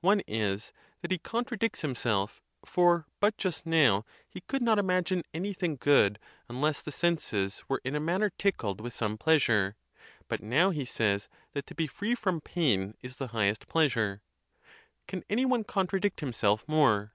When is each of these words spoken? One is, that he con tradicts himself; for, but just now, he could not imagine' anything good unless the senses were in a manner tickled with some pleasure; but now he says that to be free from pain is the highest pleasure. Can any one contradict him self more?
One 0.00 0.22
is, 0.26 0.72
that 1.02 1.12
he 1.12 1.18
con 1.18 1.44
tradicts 1.44 1.82
himself; 1.82 2.42
for, 2.64 3.06
but 3.20 3.36
just 3.38 3.64
now, 3.64 4.04
he 4.28 4.40
could 4.40 4.60
not 4.60 4.76
imagine' 4.76 5.22
anything 5.32 5.76
good 5.76 6.18
unless 6.48 6.82
the 6.82 6.90
senses 6.90 7.62
were 7.68 7.80
in 7.84 7.94
a 7.94 8.00
manner 8.00 8.28
tickled 8.30 8.80
with 8.80 8.92
some 8.92 9.16
pleasure; 9.16 9.76
but 10.26 10.42
now 10.42 10.70
he 10.70 10.84
says 10.84 11.28
that 11.52 11.64
to 11.68 11.76
be 11.76 11.86
free 11.86 12.16
from 12.16 12.40
pain 12.40 12.96
is 13.02 13.18
the 13.18 13.28
highest 13.28 13.68
pleasure. 13.68 14.20
Can 15.06 15.22
any 15.30 15.44
one 15.44 15.62
contradict 15.62 16.18
him 16.24 16.32
self 16.32 16.66
more? 16.66 17.14